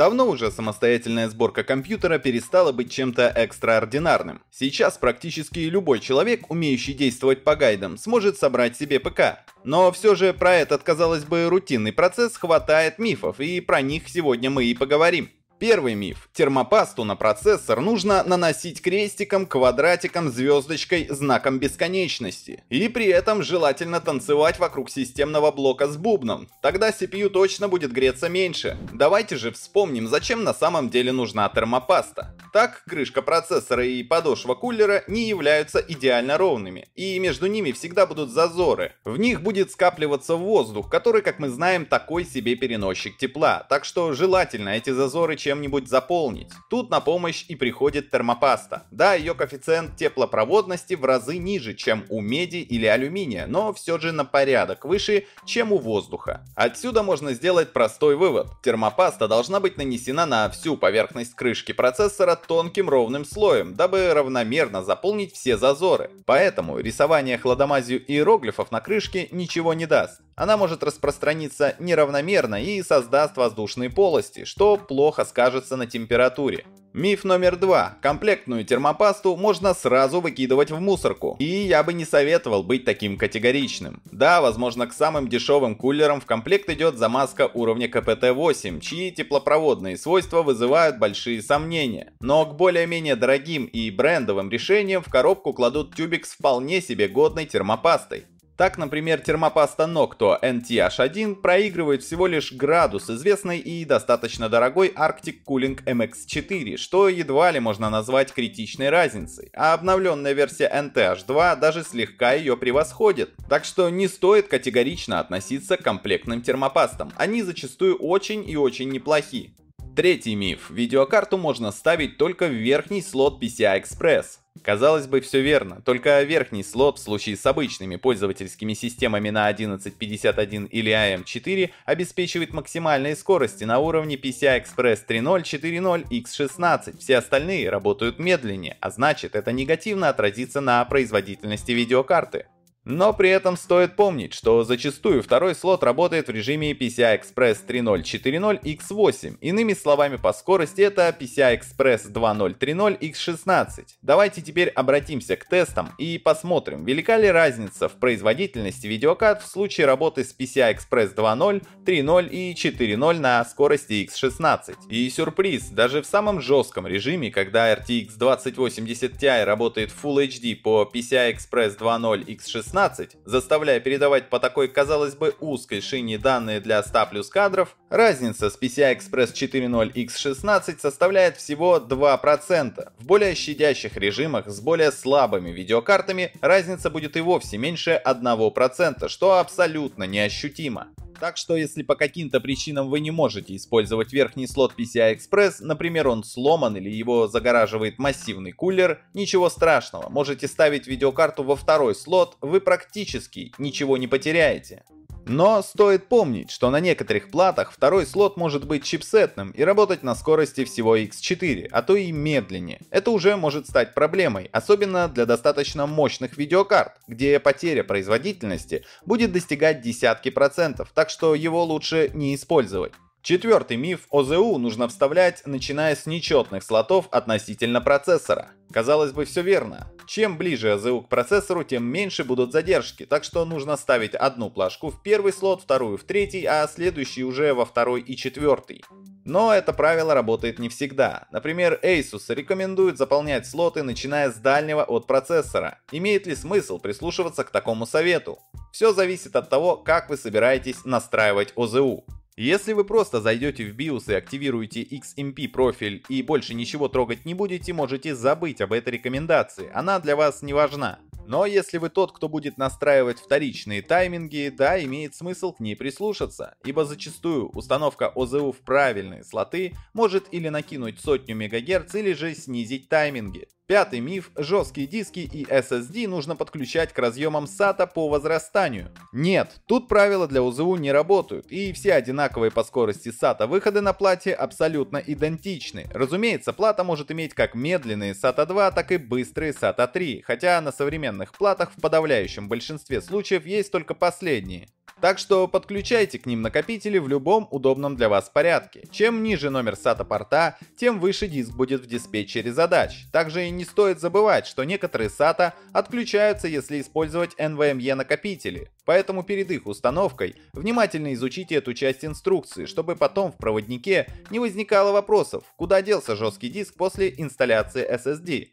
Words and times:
Давно 0.00 0.30
уже 0.30 0.50
самостоятельная 0.50 1.28
сборка 1.28 1.62
компьютера 1.62 2.18
перестала 2.18 2.72
быть 2.72 2.90
чем-то 2.90 3.28
экстраординарным. 3.36 4.40
Сейчас 4.50 4.96
практически 4.96 5.58
любой 5.58 6.00
человек, 6.00 6.50
умеющий 6.50 6.94
действовать 6.94 7.44
по 7.44 7.54
гайдам, 7.54 7.98
сможет 7.98 8.38
собрать 8.38 8.78
себе 8.78 8.98
ПК. 8.98 9.44
Но 9.62 9.92
все 9.92 10.14
же 10.14 10.32
про 10.32 10.54
этот, 10.54 10.82
казалось 10.84 11.24
бы, 11.24 11.50
рутинный 11.50 11.92
процесс 11.92 12.38
хватает 12.38 12.98
мифов, 12.98 13.40
и 13.40 13.60
про 13.60 13.82
них 13.82 14.08
сегодня 14.08 14.48
мы 14.48 14.64
и 14.64 14.74
поговорим. 14.74 15.28
Первый 15.60 15.94
миф. 15.94 16.30
Термопасту 16.32 17.04
на 17.04 17.16
процессор 17.16 17.80
нужно 17.80 18.24
наносить 18.24 18.80
крестиком, 18.80 19.44
квадратиком, 19.44 20.30
звездочкой, 20.30 21.06
знаком 21.10 21.58
бесконечности. 21.58 22.64
И 22.70 22.88
при 22.88 23.08
этом 23.08 23.42
желательно 23.42 24.00
танцевать 24.00 24.58
вокруг 24.58 24.88
системного 24.88 25.52
блока 25.52 25.86
с 25.86 25.98
бубном. 25.98 26.48
Тогда 26.62 26.88
CPU 26.88 27.28
точно 27.28 27.68
будет 27.68 27.92
греться 27.92 28.30
меньше. 28.30 28.78
Давайте 28.94 29.36
же 29.36 29.52
вспомним, 29.52 30.08
зачем 30.08 30.44
на 30.44 30.54
самом 30.54 30.88
деле 30.88 31.12
нужна 31.12 31.46
термопаста. 31.50 32.34
Так, 32.54 32.82
крышка 32.88 33.20
процессора 33.20 33.84
и 33.84 34.02
подошва 34.02 34.54
кулера 34.54 35.04
не 35.08 35.28
являются 35.28 35.78
идеально 35.78 36.38
ровными, 36.38 36.88
и 36.96 37.18
между 37.18 37.46
ними 37.46 37.72
всегда 37.72 38.06
будут 38.06 38.30
зазоры. 38.30 38.94
В 39.04 39.18
них 39.18 39.42
будет 39.42 39.70
скапливаться 39.70 40.36
воздух, 40.36 40.90
который, 40.90 41.20
как 41.20 41.38
мы 41.38 41.50
знаем, 41.50 41.84
такой 41.84 42.24
себе 42.24 42.56
переносчик 42.56 43.18
тепла, 43.18 43.66
так 43.68 43.84
что 43.84 44.14
желательно 44.14 44.70
эти 44.70 44.90
зазоры 44.90 45.36
чем 45.36 45.49
чем-нибудь 45.50 45.88
заполнить. 45.88 46.52
Тут 46.68 46.90
на 46.90 47.00
помощь 47.00 47.44
и 47.48 47.56
приходит 47.56 48.08
термопаста. 48.12 48.84
Да, 48.92 49.14
ее 49.14 49.34
коэффициент 49.34 49.96
теплопроводности 49.96 50.94
в 50.94 51.04
разы 51.04 51.38
ниже, 51.38 51.74
чем 51.74 52.04
у 52.08 52.20
меди 52.20 52.58
или 52.58 52.86
алюминия, 52.86 53.48
но 53.48 53.72
все 53.72 53.98
же 53.98 54.12
на 54.12 54.24
порядок 54.24 54.84
выше, 54.84 55.26
чем 55.44 55.72
у 55.72 55.78
воздуха. 55.78 56.46
Отсюда 56.54 57.02
можно 57.02 57.32
сделать 57.32 57.72
простой 57.72 58.14
вывод. 58.14 58.46
Термопаста 58.62 59.26
должна 59.26 59.58
быть 59.58 59.76
нанесена 59.76 60.24
на 60.24 60.48
всю 60.50 60.76
поверхность 60.76 61.34
крышки 61.34 61.72
процессора 61.72 62.36
тонким 62.36 62.88
ровным 62.88 63.24
слоем, 63.24 63.74
дабы 63.74 64.14
равномерно 64.14 64.84
заполнить 64.84 65.34
все 65.34 65.56
зазоры. 65.56 66.12
Поэтому 66.26 66.78
рисование 66.78 67.38
хладомазью 67.38 68.00
иероглифов 68.00 68.70
на 68.70 68.80
крышке 68.80 69.26
ничего 69.32 69.74
не 69.74 69.86
даст. 69.86 70.20
Она 70.40 70.56
может 70.56 70.82
распространиться 70.82 71.76
неравномерно 71.78 72.62
и 72.62 72.82
создаст 72.82 73.36
воздушные 73.36 73.90
полости, 73.90 74.46
что 74.46 74.78
плохо 74.78 75.26
скажется 75.26 75.76
на 75.76 75.86
температуре. 75.86 76.64
Миф 76.94 77.24
номер 77.24 77.56
два. 77.56 77.98
Комплектную 78.00 78.64
термопасту 78.64 79.36
можно 79.36 79.74
сразу 79.74 80.22
выкидывать 80.22 80.70
в 80.70 80.80
мусорку. 80.80 81.36
И 81.40 81.44
я 81.44 81.82
бы 81.82 81.92
не 81.92 82.06
советовал 82.06 82.62
быть 82.62 82.86
таким 82.86 83.18
категоричным. 83.18 84.00
Да, 84.10 84.40
возможно, 84.40 84.86
к 84.86 84.94
самым 84.94 85.28
дешевым 85.28 85.74
кулерам 85.74 86.22
в 86.22 86.24
комплект 86.24 86.70
идет 86.70 86.96
замазка 86.96 87.50
уровня 87.52 87.86
КПТ-8, 87.86 88.80
чьи 88.80 89.12
теплопроводные 89.12 89.98
свойства 89.98 90.42
вызывают 90.42 90.98
большие 90.98 91.42
сомнения. 91.42 92.14
Но 92.22 92.46
к 92.46 92.56
более-менее 92.56 93.14
дорогим 93.14 93.66
и 93.66 93.90
брендовым 93.90 94.48
решениям 94.48 95.02
в 95.02 95.10
коробку 95.10 95.52
кладут 95.52 95.94
тюбик 95.94 96.24
с 96.24 96.32
вполне 96.32 96.80
себе 96.80 97.08
годной 97.08 97.44
термопастой. 97.44 98.24
Так, 98.60 98.76
например, 98.76 99.20
термопаста 99.22 99.84
Nocto 99.84 100.38
NTH1 100.38 101.36
проигрывает 101.36 102.02
всего 102.02 102.26
лишь 102.26 102.52
градус 102.52 103.08
известной 103.08 103.58
и 103.58 103.86
достаточно 103.86 104.50
дорогой 104.50 104.88
Arctic 104.88 105.36
Cooling 105.48 105.82
MX4, 105.82 106.76
что 106.76 107.08
едва 107.08 107.52
ли 107.52 107.58
можно 107.58 107.88
назвать 107.88 108.34
критичной 108.34 108.90
разницей, 108.90 109.48
а 109.56 109.72
обновленная 109.72 110.34
версия 110.34 110.70
NTH2 110.70 111.58
даже 111.58 111.82
слегка 111.82 112.34
ее 112.34 112.54
превосходит. 112.54 113.30
Так 113.48 113.64
что 113.64 113.88
не 113.88 114.08
стоит 114.08 114.48
категорично 114.48 115.20
относиться 115.20 115.78
к 115.78 115.82
комплектным 115.82 116.42
термопастам, 116.42 117.14
они 117.16 117.42
зачастую 117.42 117.96
очень 117.96 118.46
и 118.46 118.56
очень 118.56 118.90
неплохи. 118.90 119.54
Третий 120.00 120.34
миф. 120.34 120.70
Видеокарту 120.70 121.36
можно 121.36 121.70
ставить 121.72 122.16
только 122.16 122.46
в 122.46 122.52
верхний 122.52 123.02
слот 123.02 123.38
PCI 123.38 123.82
Express. 123.82 124.38
Казалось 124.62 125.06
бы, 125.06 125.20
все 125.20 125.42
верно, 125.42 125.82
только 125.84 126.22
верхний 126.22 126.64
слот 126.64 126.98
в 126.98 127.02
случае 127.02 127.36
с 127.36 127.44
обычными 127.44 127.96
пользовательскими 127.96 128.72
системами 128.72 129.28
на 129.28 129.46
1151 129.48 130.64
или 130.64 130.90
AM4 130.90 131.70
обеспечивает 131.84 132.54
максимальные 132.54 133.14
скорости 133.14 133.64
на 133.64 133.78
уровне 133.78 134.16
PCI 134.16 134.64
Express 134.64 135.00
3.0, 135.06 135.42
4.0, 135.42 136.08
X16. 136.08 136.98
Все 136.98 137.18
остальные 137.18 137.68
работают 137.68 138.18
медленнее, 138.18 138.78
а 138.80 138.90
значит 138.90 139.36
это 139.36 139.52
негативно 139.52 140.08
отразится 140.08 140.62
на 140.62 140.82
производительности 140.86 141.72
видеокарты. 141.72 142.46
Но 142.84 143.12
при 143.12 143.28
этом 143.28 143.58
стоит 143.58 143.94
помнить, 143.94 144.32
что 144.32 144.64
зачастую 144.64 145.22
второй 145.22 145.54
слот 145.54 145.82
работает 145.82 146.28
в 146.28 146.30
режиме 146.30 146.72
PCI 146.72 147.20
Express 147.20 147.58
3.0 147.66 148.02
4.0 148.02 148.62
X8. 148.62 149.36
Иными 149.42 149.74
словами, 149.74 150.16
по 150.16 150.32
скорости 150.32 150.80
это 150.80 151.14
PCI 151.18 151.60
Express 151.60 152.10
2.0 152.10 152.58
3.0 152.58 152.98
X16. 152.98 153.84
Давайте 154.00 154.40
теперь 154.40 154.70
обратимся 154.70 155.36
к 155.36 155.44
тестам 155.44 155.90
и 155.98 156.16
посмотрим, 156.16 156.86
велика 156.86 157.18
ли 157.18 157.28
разница 157.30 157.90
в 157.90 157.96
производительности 157.96 158.86
видеокарт 158.86 159.42
в 159.42 159.46
случае 159.46 159.86
работы 159.86 160.24
с 160.24 160.34
PCI 160.34 160.74
Express 160.78 161.14
2.0, 161.14 161.62
3.0 161.84 162.28
и 162.30 162.54
4.0 162.54 163.18
на 163.18 163.44
скорости 163.44 164.08
X16. 164.08 164.88
И 164.88 165.10
сюрприз, 165.10 165.68
даже 165.68 166.00
в 166.00 166.06
самом 166.06 166.40
жестком 166.40 166.86
режиме, 166.86 167.30
когда 167.30 167.74
RTX 167.74 168.16
2080 168.16 169.12
Ti 169.22 169.44
работает 169.44 169.90
Full 170.02 170.28
HD 170.28 170.56
по 170.56 170.90
PCI 170.90 171.34
Express 171.34 171.76
2.0 171.78 172.24
X16, 172.24 172.69
16, 172.70 173.16
заставляя 173.24 173.80
передавать 173.80 174.30
по 174.30 174.38
такой, 174.38 174.68
казалось 174.68 175.16
бы, 175.16 175.34
узкой 175.40 175.80
шине 175.80 176.18
данные 176.18 176.60
для 176.60 176.80
100 176.84 177.06
плюс 177.10 177.28
кадров, 177.28 177.76
разница 177.88 178.48
с 178.48 178.56
PCI 178.56 178.96
Express 178.96 179.32
4.0 179.32 179.92
X16 179.92 180.78
составляет 180.78 181.36
всего 181.36 181.78
2%. 181.78 182.92
В 182.96 183.04
более 183.04 183.34
щадящих 183.34 183.96
режимах 183.96 184.46
с 184.48 184.60
более 184.60 184.92
слабыми 184.92 185.50
видеокартами 185.50 186.32
разница 186.40 186.90
будет 186.90 187.16
и 187.16 187.20
вовсе 187.20 187.58
меньше 187.58 188.00
1%, 188.04 189.08
что 189.08 189.38
абсолютно 189.38 190.04
неощутимо. 190.04 190.90
Так 191.20 191.36
что 191.36 191.54
если 191.54 191.82
по 191.82 191.96
каким-то 191.96 192.40
причинам 192.40 192.88
вы 192.88 193.00
не 193.00 193.10
можете 193.10 193.54
использовать 193.54 194.10
верхний 194.10 194.46
слот 194.46 194.72
PCI 194.78 195.16
Express, 195.16 195.56
например 195.60 196.08
он 196.08 196.24
сломан 196.24 196.78
или 196.78 196.88
его 196.88 197.28
загораживает 197.28 197.98
массивный 197.98 198.52
кулер, 198.52 199.02
ничего 199.12 199.50
страшного, 199.50 200.08
можете 200.08 200.48
ставить 200.48 200.86
видеокарту 200.86 201.42
во 201.42 201.56
второй 201.56 201.94
слот, 201.94 202.38
вы 202.40 202.62
практически 202.62 203.52
ничего 203.58 203.98
не 203.98 204.06
потеряете. 204.06 204.82
Но 205.26 205.62
стоит 205.62 206.08
помнить, 206.08 206.50
что 206.50 206.70
на 206.70 206.80
некоторых 206.80 207.30
платах 207.30 207.72
второй 207.72 208.06
слот 208.06 208.36
может 208.36 208.66
быть 208.66 208.84
чипсетным 208.84 209.50
и 209.50 209.62
работать 209.62 210.02
на 210.02 210.14
скорости 210.14 210.64
всего 210.64 210.96
X4, 210.96 211.68
а 211.70 211.82
то 211.82 211.96
и 211.96 212.10
медленнее. 212.12 212.80
Это 212.90 213.10
уже 213.10 213.36
может 213.36 213.68
стать 213.68 213.94
проблемой, 213.94 214.48
особенно 214.52 215.08
для 215.08 215.26
достаточно 215.26 215.86
мощных 215.86 216.36
видеокарт, 216.36 216.94
где 217.06 217.38
потеря 217.38 217.84
производительности 217.84 218.84
будет 219.04 219.32
достигать 219.32 219.82
десятки 219.82 220.30
процентов, 220.30 220.90
так 220.94 221.10
что 221.10 221.34
его 221.34 221.64
лучше 221.64 222.10
не 222.14 222.34
использовать. 222.34 222.92
Четвертый 223.22 223.76
миф 223.76 224.06
ОЗУ 224.10 224.56
нужно 224.56 224.88
вставлять, 224.88 225.42
начиная 225.44 225.94
с 225.94 226.06
нечетных 226.06 226.62
слотов 226.62 227.06
относительно 227.10 227.82
процессора. 227.82 228.48
Казалось 228.72 229.12
бы, 229.12 229.26
все 229.26 229.42
верно. 229.42 229.92
Чем 230.06 230.38
ближе 230.38 230.72
ОЗУ 230.72 231.02
к 231.02 231.08
процессору, 231.10 231.62
тем 231.62 231.84
меньше 231.84 232.24
будут 232.24 232.52
задержки, 232.52 233.04
так 233.04 233.24
что 233.24 233.44
нужно 233.44 233.76
ставить 233.76 234.14
одну 234.14 234.48
плашку 234.48 234.90
в 234.90 235.02
первый 235.02 235.34
слот, 235.34 235.62
вторую 235.62 235.98
в 235.98 236.04
третий, 236.04 236.46
а 236.46 236.66
следующий 236.66 237.22
уже 237.22 237.52
во 237.52 237.66
второй 237.66 238.00
и 238.00 238.16
четвертый. 238.16 238.82
Но 239.26 239.52
это 239.52 239.74
правило 239.74 240.14
работает 240.14 240.58
не 240.58 240.70
всегда. 240.70 241.28
Например, 241.30 241.78
Asus 241.82 242.34
рекомендует 242.34 242.96
заполнять 242.96 243.46
слоты, 243.46 243.82
начиная 243.82 244.30
с 244.30 244.36
дальнего 244.36 244.82
от 244.82 245.06
процессора. 245.06 245.78
Имеет 245.92 246.26
ли 246.26 246.34
смысл 246.34 246.78
прислушиваться 246.78 247.44
к 247.44 247.50
такому 247.50 247.84
совету? 247.84 248.38
Все 248.72 248.94
зависит 248.94 249.36
от 249.36 249.50
того, 249.50 249.76
как 249.76 250.08
вы 250.08 250.16
собираетесь 250.16 250.86
настраивать 250.86 251.52
ОЗУ. 251.54 252.06
Если 252.40 252.72
вы 252.72 252.84
просто 252.84 253.20
зайдете 253.20 253.66
в 253.66 253.76
BIOS 253.76 254.10
и 254.10 254.14
активируете 254.14 254.82
XMP 254.82 255.46
профиль 255.46 256.02
и 256.08 256.22
больше 256.22 256.54
ничего 256.54 256.88
трогать 256.88 257.26
не 257.26 257.34
будете, 257.34 257.74
можете 257.74 258.14
забыть 258.14 258.62
об 258.62 258.72
этой 258.72 258.94
рекомендации, 258.94 259.70
она 259.74 260.00
для 260.00 260.16
вас 260.16 260.40
не 260.40 260.54
важна. 260.54 261.00
Но 261.26 261.44
если 261.44 261.76
вы 261.76 261.90
тот, 261.90 262.12
кто 262.12 262.30
будет 262.30 262.56
настраивать 262.56 263.18
вторичные 263.18 263.82
тайминги, 263.82 264.50
да, 264.56 264.82
имеет 264.82 265.14
смысл 265.14 265.52
к 265.52 265.60
ней 265.60 265.76
прислушаться, 265.76 266.54
ибо 266.64 266.86
зачастую 266.86 267.50
установка 267.50 268.08
ОЗУ 268.08 268.52
в 268.52 268.60
правильные 268.60 269.22
слоты 269.22 269.74
может 269.92 270.32
или 270.32 270.48
накинуть 270.48 270.98
сотню 270.98 271.36
МГц, 271.36 271.94
или 271.94 272.14
же 272.14 272.34
снизить 272.34 272.88
тайминги. 272.88 273.48
Пятый 273.70 274.00
миф– 274.00 274.32
жесткие 274.36 274.88
диски 274.88 275.20
и 275.20 275.44
SSD 275.44 276.08
нужно 276.08 276.34
подключать 276.34 276.92
к 276.92 276.98
разъемам 276.98 277.44
SATA 277.44 277.86
по 277.86 278.08
возрастанию. 278.08 278.90
Нет, 279.12 279.60
тут 279.66 279.86
правила 279.86 280.26
для 280.26 280.42
ОЗУ 280.42 280.74
не 280.74 280.90
работают, 280.90 281.46
и 281.52 281.72
все 281.72 281.92
одинаковые 281.92 282.50
по 282.50 282.64
скорости 282.64 283.10
SATA 283.10 283.46
выходы 283.46 283.80
на 283.80 283.92
плате 283.92 284.32
абсолютно 284.32 284.96
идентичны. 284.96 285.86
Разумеется, 285.94 286.52
плата 286.52 286.82
может 286.82 287.12
иметь 287.12 287.32
как 287.32 287.54
медленные 287.54 288.14
SATA 288.14 288.44
2, 288.44 288.72
так 288.72 288.90
и 288.90 288.96
быстрые 288.96 289.52
SATA 289.52 289.86
3, 289.86 290.22
хотя 290.22 290.60
на 290.60 290.72
современных 290.72 291.30
платах 291.30 291.70
в 291.70 291.80
подавляющем 291.80 292.48
большинстве 292.48 293.00
случаев 293.00 293.46
есть 293.46 293.70
только 293.70 293.94
последние. 293.94 294.66
Так 295.00 295.18
что 295.18 295.48
подключайте 295.48 296.18
к 296.18 296.26
ним 296.26 296.42
накопители 296.42 296.98
в 296.98 297.08
любом 297.08 297.48
удобном 297.50 297.96
для 297.96 298.10
вас 298.10 298.28
порядке. 298.28 298.86
Чем 298.90 299.22
ниже 299.22 299.48
номер 299.48 299.72
SATA 299.72 300.04
порта, 300.04 300.58
тем 300.76 301.00
выше 301.00 301.26
диск 301.26 301.52
будет 301.52 301.80
в 301.80 301.86
диспетчере 301.86 302.52
задач. 302.52 303.06
Также 303.10 303.46
и 303.46 303.50
не 303.50 303.64
стоит 303.64 303.98
забывать, 303.98 304.46
что 304.46 304.62
некоторые 304.64 305.08
SATA 305.08 305.54
отключаются, 305.72 306.48
если 306.48 306.80
использовать 306.82 307.34
NVMe 307.36 307.94
накопители. 307.94 308.70
Поэтому 308.84 309.22
перед 309.22 309.50
их 309.50 309.66
установкой 309.66 310.34
внимательно 310.52 311.14
изучите 311.14 311.54
эту 311.54 311.72
часть 311.72 312.04
инструкции, 312.04 312.66
чтобы 312.66 312.94
потом 312.94 313.32
в 313.32 313.38
проводнике 313.38 314.06
не 314.28 314.38
возникало 314.38 314.92
вопросов, 314.92 315.44
куда 315.56 315.80
делся 315.80 316.14
жесткий 316.14 316.50
диск 316.50 316.74
после 316.74 317.14
инсталляции 317.16 317.90
SSD. 317.90 318.48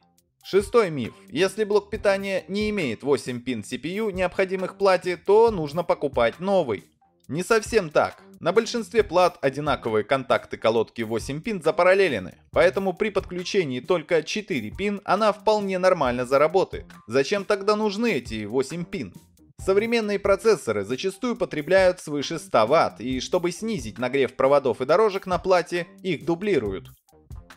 Шестой 0.50 0.92
миф. 0.92 1.14
Если 1.28 1.66
блок 1.66 1.90
питания 1.90 2.46
не 2.48 2.70
имеет 2.70 3.04
8 3.04 3.42
пин 3.42 3.66
CPU, 3.70 4.14
необходимых 4.14 4.78
плате, 4.78 5.18
то 5.18 5.52
нужно 5.52 5.84
покупать 5.84 6.40
новый. 6.40 6.86
Не 7.28 7.44
совсем 7.44 7.90
так. 7.90 8.22
На 8.40 8.54
большинстве 8.54 9.04
плат 9.04 9.38
одинаковые 9.42 10.06
контакты 10.06 10.56
колодки 10.56 11.02
8 11.02 11.42
пин 11.42 11.62
запараллелены, 11.62 12.36
поэтому 12.52 12.94
при 12.94 13.10
подключении 13.10 13.82
только 13.82 14.24
4 14.24 14.72
пин 14.72 15.02
она 15.04 15.34
вполне 15.34 15.80
нормально 15.80 16.26
заработает. 16.26 16.86
Зачем 17.08 17.44
тогда 17.44 17.76
нужны 17.76 18.14
эти 18.14 18.46
8 18.46 18.86
пин? 18.86 19.14
Современные 19.60 20.18
процессоры 20.18 20.86
зачастую 20.86 21.36
потребляют 21.36 22.00
свыше 22.00 22.40
100 22.40 22.68
Вт, 22.68 23.02
и 23.02 23.20
чтобы 23.20 23.52
снизить 23.52 23.98
нагрев 23.98 24.34
проводов 24.38 24.80
и 24.80 24.86
дорожек 24.86 25.26
на 25.26 25.40
плате, 25.40 25.88
их 26.04 26.24
дублируют. 26.24 26.88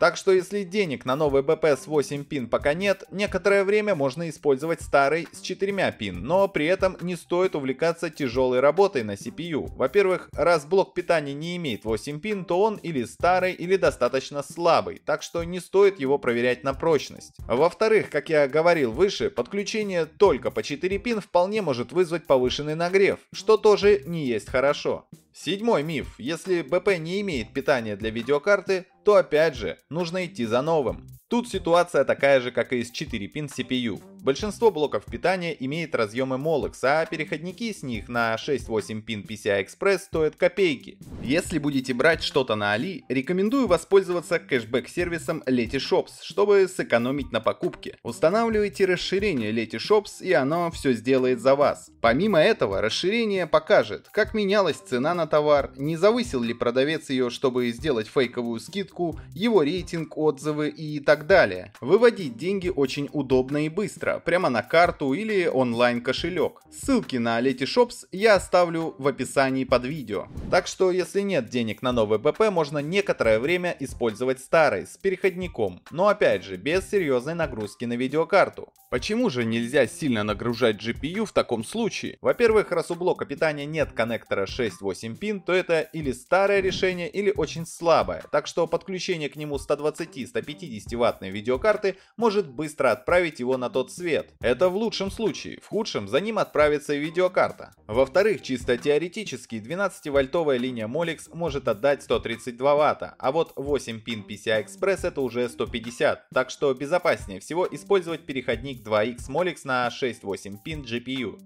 Так 0.00 0.17
что 0.17 0.32
если 0.32 0.64
денег 0.64 1.05
на 1.05 1.14
новый 1.14 1.43
БП 1.43 1.67
с 1.67 1.87
8 1.87 2.25
пин 2.25 2.49
пока 2.49 2.73
нет, 2.73 3.05
некоторое 3.11 3.64
время 3.64 3.94
можно 3.94 4.31
использовать 4.31 4.81
старый 4.81 5.29
с 5.31 5.43
4 5.43 5.93
пин, 5.93 6.25
но 6.25 6.49
при 6.49 6.64
этом 6.64 6.97
не 7.02 7.17
стоит 7.17 7.55
увлекаться 7.55 8.08
тяжелой 8.08 8.61
работой 8.61 9.02
на 9.02 9.12
CPU. 9.12 9.70
Во-первых, 9.76 10.31
раз 10.32 10.64
блок 10.64 10.94
питания 10.94 11.35
не 11.35 11.55
имеет 11.58 11.85
8 11.85 12.19
пин, 12.19 12.47
то 12.47 12.62
он 12.62 12.76
или 12.76 13.05
старый, 13.05 13.52
или 13.52 13.76
достаточно 13.76 14.43
слабый, 14.43 15.02
так 15.05 15.23
что 15.23 15.44
не 15.44 15.61
стоит 15.61 16.00
его 16.00 16.17
проверять 16.17 16.64
на 16.64 16.73
прочность. 16.73 17.35
Во-вторых, 17.47 18.08
как 18.08 18.31
я 18.31 18.49
говорил 18.49 18.93
выше, 18.93 19.29
подключение 19.29 20.06
только 20.06 20.50
по 20.50 20.62
4 20.62 20.97
пин 20.97 21.20
вполне 21.20 21.61
может 21.61 21.93
вызвать 21.93 22.26
повышенный 22.26 22.75
нагрев, 22.75 23.19
что 23.35 23.58
тоже 23.58 24.02
не 24.06 24.25
есть 24.25 24.49
хорошо. 24.49 25.05
Седьмой 25.32 25.82
миф. 25.82 26.19
Если 26.19 26.62
БП 26.62 26.99
не 26.99 27.21
имеет 27.21 27.53
питания 27.53 27.97
для 27.97 28.11
видеокарты, 28.11 28.87
то 29.05 29.17
опять 29.17 29.55
же 29.55 29.79
нужно 29.88 30.27
идти 30.27 30.44
за 30.44 30.62
новым. 30.62 31.20
Тут 31.31 31.49
ситуация 31.49 32.03
такая 32.05 32.41
же, 32.41 32.50
как 32.50 32.73
и 32.73 32.82
с 32.82 32.91
4-пин 32.91 33.47
CPU. 33.47 34.03
Большинство 34.21 34.73
блоков 34.73 35.05
питания 35.05 35.56
имеет 35.61 35.94
разъемы 35.94 36.37
Molex, 36.37 36.75
а 36.82 37.06
переходники 37.06 37.73
с 37.73 37.85
них 37.85 38.09
на 38.09 38.35
6-8 38.35 39.00
пин 39.00 39.23
PCI 39.23 39.65
Express 39.65 39.99
стоят 40.00 40.35
копейки. 40.35 40.99
Если 41.23 41.59
будете 41.59 41.94
брать 41.94 42.25
что-то 42.25 42.56
на 42.56 42.73
Али, 42.73 43.05
рекомендую 43.09 43.69
воспользоваться 43.69 44.41
кэшбэк-сервисом 44.41 45.43
Letyshops, 45.47 46.15
чтобы 46.23 46.67
сэкономить 46.69 47.31
на 47.31 47.41
покупке. 47.41 47.97
Устанавливайте 48.03 48.85
расширение 48.85 49.53
Letyshops 49.53 50.23
и 50.23 50.33
оно 50.33 50.71
все 50.73 50.93
сделает 50.93 51.41
за 51.41 51.55
вас. 51.55 51.91
Помимо 52.00 52.41
этого, 52.41 52.83
расширение 52.83 53.47
покажет, 53.47 54.09
как 54.11 54.35
менялась 54.35 54.76
цена 54.76 55.15
на 55.15 55.26
товар, 55.26 55.71
не 55.76 55.97
завысил 55.97 56.43
ли 56.43 56.55
продавец 56.55 57.09
ее, 57.09 57.31
чтобы 57.31 57.71
сделать 57.71 58.09
фейковую 58.09 58.59
скидку, 58.59 59.19
его 59.33 59.62
рейтинг, 59.62 60.19
отзывы 60.19 60.69
и 60.69 60.99
так 60.99 61.20
так 61.21 61.27
далее. 61.27 61.73
Выводить 61.83 62.39
деньги 62.39 62.71
очень 62.75 63.11
удобно 63.13 63.67
и 63.67 63.69
быстро, 63.69 64.21
прямо 64.25 64.49
на 64.49 64.63
карту 64.63 65.13
или 65.13 65.47
онлайн 65.47 66.01
кошелек. 66.01 66.63
Ссылки 66.71 67.17
на 67.17 67.39
Letyshops 67.41 68.07
я 68.11 68.37
оставлю 68.37 68.95
в 68.97 69.07
описании 69.07 69.65
под 69.65 69.85
видео. 69.85 70.29
Так 70.51 70.67
что 70.67 70.91
если 70.91 71.21
нет 71.21 71.51
денег 71.51 71.83
на 71.83 71.93
новый 71.93 72.19
БП, 72.19 72.51
можно 72.51 72.79
некоторое 72.79 73.39
время 73.39 73.77
использовать 73.81 74.41
старый 74.41 74.87
с 74.87 74.97
переходником, 74.97 75.83
но 75.91 76.09
опять 76.09 76.43
же 76.43 76.57
без 76.57 76.89
серьезной 76.89 77.35
нагрузки 77.35 77.85
на 77.85 77.97
видеокарту. 77.97 78.73
Почему 78.91 79.31
же 79.31 79.45
нельзя 79.45 79.87
сильно 79.87 80.25
нагружать 80.25 80.85
GPU 80.85 81.25
в 81.25 81.31
таком 81.31 81.63
случае? 81.63 82.19
Во-первых, 82.21 82.73
раз 82.73 82.91
у 82.91 82.97
блока 82.97 83.25
питания 83.25 83.65
нет 83.65 83.93
коннектора 83.93 84.47
6-8 84.47 85.17
пин, 85.17 85.41
то 85.41 85.53
это 85.53 85.83
или 85.83 86.11
старое 86.11 86.59
решение, 86.59 87.09
или 87.09 87.33
очень 87.37 87.67
слабое, 87.67 88.25
так 88.33 88.49
что 88.49 88.67
подключение 88.67 89.29
к 89.29 89.37
нему 89.37 89.59
120-150 89.59 90.97
ваттной 90.97 91.31
видеокарты 91.31 91.99
может 92.17 92.51
быстро 92.51 92.91
отправить 92.91 93.39
его 93.39 93.57
на 93.57 93.71
тот 93.71 93.93
свет. 93.93 94.35
Это 94.41 94.69
в 94.69 94.75
лучшем 94.75 95.13
случае, 95.13 95.61
в 95.63 95.69
худшем 95.69 96.09
за 96.09 96.21
ним 96.21 96.41
отправится 96.41 96.93
и 96.93 96.99
видеокарта. 96.99 97.73
Во-вторых, 97.87 98.43
чисто 98.43 98.77
теоретически 98.77 99.63
12-вольтовая 99.65 100.57
линия 100.57 100.89
Molex 100.89 101.33
может 101.33 101.69
отдать 101.69 102.03
132 102.03 102.75
ватта, 102.75 103.15
а 103.21 103.31
вот 103.31 103.53
8 103.55 104.01
пин 104.01 104.27
PCI 104.29 104.67
Express 104.67 105.07
это 105.07 105.21
уже 105.21 105.49
150, 105.49 106.31
так 106.35 106.51
что 106.51 106.75
безопаснее 106.75 107.39
всего 107.39 107.69
использовать 107.71 108.27
переходник 108.27 108.80
2X 108.82 109.29
Molex 109.29 109.61
на 109.65 109.88
6-8 109.88 110.59
пин 110.65 110.82
GPU. 110.82 111.38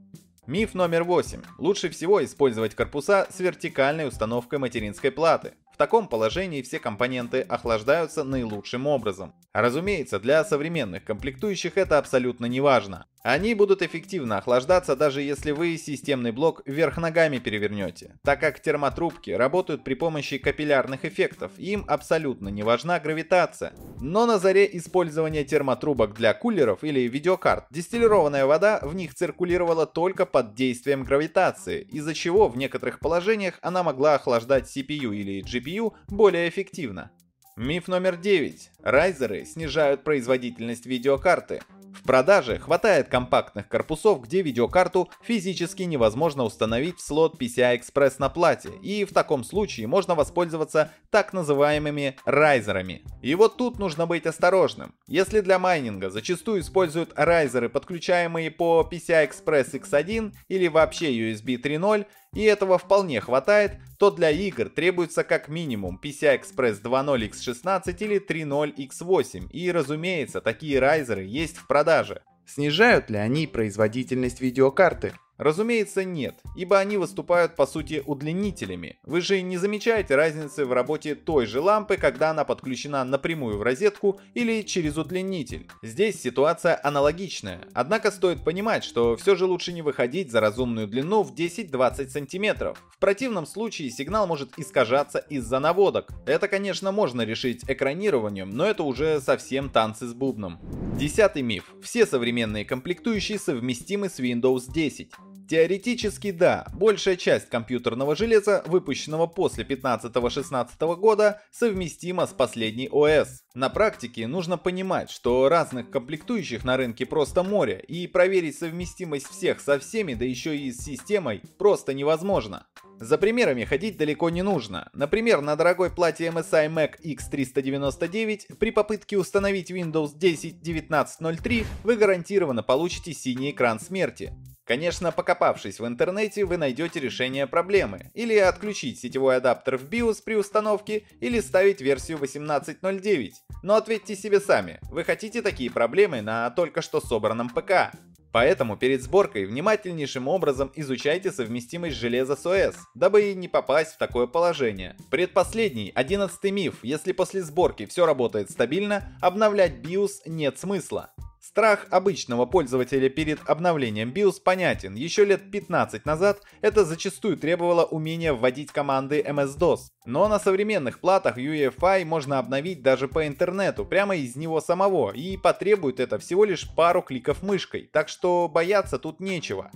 Миф 0.47 0.75
номер 0.75 1.05
8. 1.05 1.41
Лучше 1.59 1.89
всего 1.89 2.23
использовать 2.23 2.75
корпуса 2.75 3.27
с 3.31 3.41
вертикальной 3.41 4.07
установкой 4.07 4.59
материнской 4.59 5.11
платы. 5.11 5.55
В 5.73 5.77
таком 5.77 6.07
положении 6.07 6.63
все 6.63 6.79
компоненты 6.79 7.41
охлаждаются 7.41 8.25
наилучшим 8.25 8.87
образом. 8.87 9.35
Разумеется, 9.53 10.21
для 10.21 10.45
современных 10.45 11.05
комплектующих 11.05 11.77
это 11.77 11.99
абсолютно 11.99 12.47
не 12.47 12.61
важно. 12.61 13.07
Они 13.25 13.55
будут 13.55 13.81
эффективно 13.81 14.37
охлаждаться, 14.37 14.97
даже 14.97 15.23
если 15.23 15.53
вы 15.53 15.79
системный 15.79 16.31
блок 16.31 16.61
вверх 16.67 16.99
ногами 16.99 17.39
перевернете, 17.39 18.19
так 18.23 18.39
как 18.39 18.61
термотрубки 18.61 19.31
работают 19.31 19.83
при 19.83 19.95
помощи 19.95 20.37
капиллярных 20.37 21.07
эффектов, 21.07 21.53
им 21.57 21.87
абсолютно 21.89 22.51
не 22.51 22.63
важна 22.63 23.01
гравитация. 23.01 23.73
Но 23.99 24.27
на 24.27 24.39
заре 24.39 24.69
использования 24.77 25.43
термотрубок 25.43 26.13
для 26.13 26.35
кулеров 26.35 26.85
или 26.85 27.01
видеокарт, 27.09 27.65
дистиллированная 27.71 28.45
вода 28.45 28.79
в 28.83 28.95
них 28.95 29.15
циркулировала 29.15 29.87
только 29.87 30.27
под 30.27 30.55
действием 30.55 31.03
гравитации, 31.03 31.81
из-за 31.81 32.13
чего 32.13 32.49
в 32.49 32.59
некоторых 32.59 33.01
положениях 33.01 33.59
она 33.63 33.83
могла 33.83 34.17
охлаждать 34.17 34.65
CPU 34.65 35.17
или 35.17 35.43
GPU 35.43 35.95
более 36.09 36.47
эффективно. 36.51 37.11
Миф 37.57 37.87
номер 37.87 38.17
9. 38.17 38.71
Райзеры 38.83 39.45
снижают 39.45 40.03
производительность 40.03 40.87
видеокарты. 40.87 41.61
Продаже 42.05 42.59
хватает 42.59 43.09
компактных 43.09 43.67
корпусов, 43.67 44.23
где 44.23 44.43
видеокарту 44.43 45.09
физически 45.23 45.85
невозможно 45.85 46.45
установить 46.45 46.99
в 46.99 47.07
слот 47.07 47.41
PCI 47.41 47.81
Express 47.81 48.17
на 48.19 48.29
плате, 48.29 48.71
и 48.83 49.07
в 49.07 49.15
таком 49.15 49.43
случае 49.43 49.87
можно 49.87 50.15
воспользоваться 50.15 50.93
так 51.11 51.33
называемыми 51.33 52.17
райзерами. 52.27 53.03
И 53.23 53.35
вот 53.35 53.57
тут 53.57 53.79
нужно 53.79 54.07
быть 54.07 54.27
осторожным. 54.27 54.95
Если 55.07 55.41
для 55.41 55.59
майнинга 55.59 56.11
зачастую 56.11 56.61
используют 56.61 57.13
райзеры, 57.17 57.71
подключаемые 57.71 58.51
по 58.51 58.87
PCI 58.91 59.31
Express 59.31 59.73
X1 59.73 60.35
или 60.49 60.69
вообще 60.69 61.11
USB 61.11 61.57
3.0, 61.57 62.05
и 62.35 62.43
этого 62.43 62.79
вполне 62.79 63.21
хватает, 63.21 63.79
то 63.99 64.11
для 64.11 64.31
игр 64.31 64.69
требуется 64.69 65.25
как 65.25 65.49
минимум 65.49 66.01
PCI 66.03 66.41
Express 66.41 66.83
2.0 66.83 67.31
X16 67.31 67.97
или 68.01 68.21
3.0 68.21 68.75
X8, 68.77 69.51
и 69.51 69.73
разумеется, 69.73 70.41
такие 70.41 70.79
райзеры 70.79 71.23
есть 71.23 71.57
в 71.57 71.67
продаже. 71.67 72.23
Снижают 72.47 73.09
ли 73.11 73.17
они 73.17 73.47
производительность 73.47 74.41
видеокарты? 74.41 75.15
Разумеется, 75.37 76.05
нет, 76.05 76.37
ибо 76.57 76.79
они 76.79 76.97
выступают 76.97 77.57
по 77.57 77.67
сути 77.67 78.03
удлинителями. 78.07 78.99
Вы 79.03 79.21
же 79.21 79.43
не 79.43 79.57
замечаете 79.57 80.15
разницы 80.15 80.65
в 80.65 80.73
работе 80.73 81.17
той 81.17 81.47
же 81.47 81.61
лампы, 81.61 81.97
когда 81.97 82.31
она 82.31 82.45
подключена 82.45 83.03
напрямую 83.05 83.59
в 83.59 83.63
розетку 83.63 84.21
или 84.35 84.63
через 84.63 84.97
удлинитель. 84.97 85.69
Здесь 85.83 86.23
ситуация 86.23 86.79
аналогичная, 86.83 87.63
однако 87.73 88.13
стоит 88.13 88.45
понимать, 88.45 88.85
что 88.85 89.17
все 89.17 89.35
же 89.35 89.47
лучше 89.47 89.73
не 89.73 89.83
выходить 89.83 90.31
за 90.31 90.41
разумную 90.41 90.87
длину 90.87 91.23
в 91.23 91.35
10-20 91.35 92.11
см. 92.11 92.77
В 92.89 92.99
противном 92.99 93.47
случае 93.47 93.91
сигнал 93.91 94.29
может 94.29 94.57
искажаться 94.57 95.19
из-за 95.19 95.59
наводок. 95.59 96.11
Это, 96.27 96.47
конечно, 96.47 96.93
можно 96.93 97.23
решить 97.23 97.65
экранированием, 97.67 98.51
но 98.51 98.67
это 98.67 98.85
уже 98.85 99.21
совсем 99.21 99.69
танцы 99.69 100.07
с 100.07 100.15
бубном. 100.15 100.61
Десятый 100.97 101.43
миф. 101.43 101.75
Все 101.83 102.07
современные 102.07 102.65
комплектующие 102.65 103.39
совместимы 103.39 104.09
с 104.09 104.21
Windows 104.21 104.71
10. 104.73 105.11
Теоретически 105.49 106.31
да, 106.31 106.67
большая 106.73 107.17
часть 107.17 107.51
компьютерного 107.51 108.17
железа, 108.17 108.63
выпущенного 108.67 109.27
после 109.27 109.65
15-16 109.65 110.97
года, 110.97 111.43
совместима 111.53 112.27
с 112.27 112.33
последней 112.33 112.89
ОС. 112.91 113.43
На 113.55 113.69
практике 113.69 114.27
нужно 114.27 114.57
понимать, 114.57 115.11
что 115.11 115.49
разных 115.49 115.91
комплектующих 115.91 116.65
на 116.65 116.79
рынке 116.79 117.05
просто 117.05 117.43
море, 117.43 117.85
и 117.87 118.07
проверить 118.07 118.59
совместимость 118.59 119.29
всех 119.29 119.61
со 119.61 119.79
всеми, 119.79 120.15
да 120.15 120.25
еще 120.25 120.57
и 120.57 120.73
с 120.73 120.83
системой, 120.83 121.43
просто 121.59 121.93
невозможно. 121.93 122.67
За 122.99 123.19
примерами 123.19 123.65
ходить 123.65 123.99
далеко 123.99 124.31
не 124.31 124.43
нужно. 124.43 124.89
Например, 124.95 125.41
на 125.41 125.57
дорогой 125.57 125.91
плате 125.91 126.27
MSI 126.29 126.73
Mac 126.73 126.95
X399 127.05 128.57
при 128.59 128.71
попытке 128.71 129.19
установить 129.19 129.71
Windows 129.71 130.17
10 130.17 130.63
1903 130.63 131.65
вы 131.83 131.97
гарантированно 131.97 132.63
получите 132.63 133.13
синий 133.13 133.51
экран 133.51 133.79
смерти. 133.81 134.33
Конечно, 134.65 135.13
покопавшись 135.13 135.79
в 135.79 135.87
интернете, 135.87 136.47
вы 136.47 136.57
найдете 136.57 136.99
решение 136.99 137.47
проблемы. 137.47 138.11
Или 138.15 138.37
отключить 138.37 138.99
сетевой 138.99 139.37
адаптер 139.37 139.77
в 139.77 139.85
BIOS 139.85 140.23
при 140.25 140.37
установке, 140.37 141.05
или 141.21 141.41
ставить 141.41 141.83
версию 141.83 142.19
18.09. 142.19 143.33
Но 143.63 143.75
ответьте 143.75 144.17
себе 144.17 144.41
сами, 144.41 144.79
вы 144.91 145.05
хотите 145.05 145.43
такие 145.43 145.71
проблемы 145.71 146.23
на 146.23 146.49
только 146.51 146.81
что 146.81 147.01
собранном 147.01 147.51
ПК? 147.51 147.93
Поэтому 148.33 148.77
перед 148.77 149.01
сборкой 149.01 149.45
внимательнейшим 149.45 150.27
образом 150.27 150.73
изучайте 150.75 151.31
совместимость 151.31 151.97
железа 151.97 152.35
с 152.35 152.45
ОС, 152.47 152.75
дабы 152.97 153.33
не 153.35 153.47
попасть 153.47 153.93
в 153.93 153.99
такое 153.99 154.27
положение. 154.27 154.97
Предпоследний, 155.09 155.93
одиннадцатый 155.95 156.51
миф, 156.51 156.79
если 156.83 157.13
после 157.13 157.43
сборки 157.43 157.87
все 157.87 158.07
работает 158.07 158.51
стабильно, 158.51 159.17
обновлять 159.21 159.75
BIOS 159.75 160.23
нет 160.27 160.59
смысла. 160.59 161.13
Страх 161.47 161.87
обычного 161.91 162.47
пользователя 162.47 163.11
перед 163.11 163.39
обновлением 163.47 164.13
BIOS 164.13 164.41
понятен. 164.43 164.95
Еще 164.95 165.27
лет 165.27 165.51
15 165.51 166.07
назад 166.07 166.41
это 166.63 166.87
зачастую 166.87 167.37
требовало 167.37 167.85
умения 167.85 168.33
вводить 168.33 168.73
команды 168.73 169.21
MS-DOS. 169.21 169.81
Но 170.07 170.27
на 170.29 170.41
современных 170.41 171.01
платах 171.01 171.37
UEFI 171.37 172.07
можно 172.07 172.39
обновить 172.39 172.83
даже 172.83 173.09
по 173.09 173.27
интернету, 173.27 173.85
прямо 173.85 174.17
из 174.17 174.37
него 174.37 174.63
самого, 174.63 175.13
и 175.13 175.37
потребует 175.37 176.01
это 176.01 176.19
всего 176.19 176.45
лишь 176.45 176.67
пару 176.75 177.03
кликов 177.03 177.43
мышкой, 177.43 177.91
так 177.93 178.09
что 178.09 178.49
бояться 178.49 178.99
тут 178.99 179.21
нечего. 179.21 179.71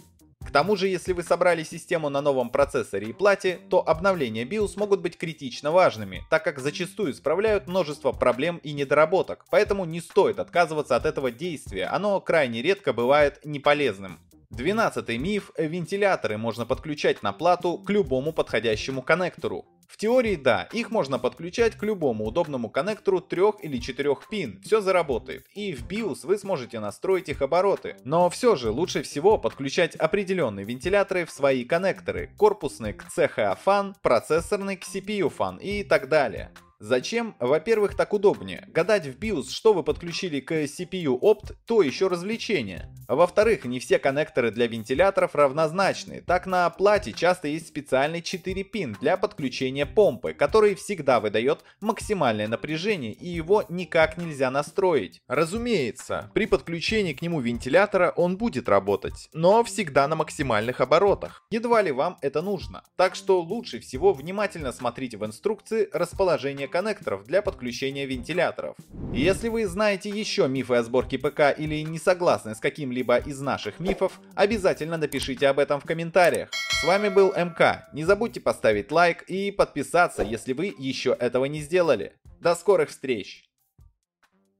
К 0.49 0.51
тому 0.51 0.77
же, 0.77 0.89
если 0.89 1.13
вы 1.13 1.25
собрали 1.25 1.63
систему 1.63 2.09
на 2.09 2.23
новом 2.23 2.49
процессоре 2.49 3.09
и 3.09 3.13
плате, 3.13 3.61
то 3.69 3.87
обновления 3.87 4.47
BIOS 4.47 4.79
могут 4.79 5.03
быть 5.03 5.19
критично 5.19 5.73
важными, 5.73 6.25
так 6.31 6.43
как 6.43 6.59
зачастую 6.59 7.13
исправляют 7.13 7.67
множество 7.67 8.13
проблем 8.13 8.57
и 8.63 8.73
недоработок, 8.73 9.45
поэтому 9.51 9.85
не 9.85 10.01
стоит 10.01 10.39
отказываться 10.39 10.97
от 10.97 11.05
этого 11.05 11.31
действия, 11.31 11.85
оно 11.85 12.19
крайне 12.23 12.63
редко 12.63 12.95
бывает 12.95 13.41
неполезным. 13.45 14.19
Двенадцатый 14.51 15.19
миф– 15.19 15.51
вентиляторы 15.59 16.39
можно 16.39 16.65
подключать 16.65 17.23
на 17.23 17.33
плату 17.33 17.77
к 17.77 17.91
любому 17.91 18.33
подходящему 18.33 19.03
коннектору. 19.03 19.67
В 19.87 19.99
теории 19.99 20.37
да, 20.37 20.69
их 20.73 20.91
можно 20.91 21.19
подключать 21.19 21.77
к 21.77 21.83
любому 21.83 22.25
удобному 22.25 22.71
коннектору 22.71 23.21
3 23.21 23.43
или 23.63 23.79
4 23.79 24.17
пин, 24.31 24.61
все 24.63 24.81
заработает, 24.81 25.47
и 25.55 25.75
в 25.75 25.87
BIOS 25.87 26.21
вы 26.27 26.39
сможете 26.39 26.81
настроить 26.81 27.29
их 27.29 27.43
обороты. 27.43 27.97
Но 28.05 28.31
все 28.31 28.57
же 28.57 28.71
лучше 28.71 29.03
всего 29.03 29.37
подключать 29.37 29.97
определенные 29.97 30.65
вентиляторы 30.65 31.27
в 31.27 31.31
свои 31.31 31.65
коннекторы, 31.65 32.31
корпусный 32.39 32.95
к 32.95 33.05
CHA 33.05 33.59
fan, 33.65 33.95
процессорный 34.03 34.77
к 34.77 34.85
CPU 34.85 35.31
fan 35.31 35.61
и 35.61 35.85
так 35.85 36.09
далее. 36.09 36.53
Зачем? 36.81 37.35
Во-первых, 37.41 37.97
так 37.97 38.13
удобнее. 38.15 38.65
Гадать 38.69 39.07
в 39.07 39.19
BIOS, 39.19 39.51
что 39.51 39.75
вы 39.75 39.83
подключили 39.83 40.41
к 40.41 40.53
CPU 40.53 41.21
Opt, 41.21 41.55
то 41.67 41.83
еще 41.83 42.07
развлечение. 42.07 42.89
А 43.09 43.15
во-вторых, 43.15 43.65
не 43.65 43.81
все 43.81 43.99
коннекторы 43.99 44.51
для 44.51 44.67
вентиляторов 44.67 45.35
равнозначны. 45.35 46.23
Так 46.27 46.47
на 46.47 46.69
плате 46.69 47.15
часто 47.15 47.49
есть 47.49 47.67
специальный 47.67 48.21
4-пин 48.21 48.99
для 49.01 49.17
подключения 49.17 49.87
помпы, 49.87 50.35
который 50.35 50.75
всегда 50.75 51.19
выдает 51.19 51.65
максимальное 51.81 52.49
напряжение 52.49 53.15
и 53.15 53.27
его 53.27 53.65
никак 53.71 54.19
нельзя 54.19 54.51
настроить. 54.51 55.23
Разумеется, 55.27 56.31
при 56.35 56.45
подключении 56.45 57.15
к 57.15 57.23
нему 57.23 57.41
вентилятора 57.41 58.13
он 58.15 58.37
будет 58.37 58.69
работать, 58.69 59.31
но 59.33 59.65
всегда 59.65 60.07
на 60.07 60.15
максимальных 60.15 60.83
оборотах. 60.83 61.47
Едва 61.51 61.81
ли 61.81 61.93
вам 61.93 62.19
это 62.21 62.43
нужно. 62.43 62.85
Так 62.97 63.15
что 63.15 63.41
лучше 63.41 63.81
всего 63.81 64.13
внимательно 64.13 64.71
смотрите 64.71 65.17
в 65.17 65.25
инструкции 65.25 65.89
расположение 65.95 66.69
коннекторов 66.69 67.25
для 67.25 67.41
подключения 67.41 68.05
вентиляторов. 68.05 68.77
Если 69.15 69.49
вы 69.49 69.67
знаете 69.67 70.11
еще 70.11 70.47
мифы 70.47 70.75
о 70.75 70.83
сборке 70.83 71.19
ПК 71.19 71.55
или 71.57 71.81
не 71.81 71.99
согласны 71.99 72.55
с 72.55 72.61
каким-либо 72.99 73.17
из 73.19 73.41
наших 73.41 73.81
мифов, 73.81 74.21
обязательно 74.35 74.97
напишите 74.97 75.49
об 75.49 75.59
этом 75.59 75.81
в 75.81 75.85
комментариях. 75.85 76.49
С 76.53 76.85
вами 76.85 77.09
был 77.09 77.33
МК, 77.33 77.89
не 77.93 78.05
забудьте 78.05 78.41
поставить 78.41 78.91
лайк 78.93 79.23
и 79.23 79.51
подписаться, 79.51 80.23
если 80.23 80.53
вы 80.53 80.75
еще 80.79 81.17
этого 81.19 81.47
не 81.47 81.61
сделали. 81.61 82.13
До 82.41 82.55
скорых 82.55 82.91
встреч! 82.91 83.48